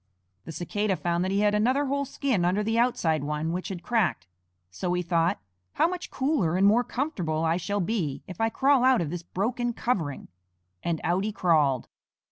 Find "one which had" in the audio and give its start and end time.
3.23-3.83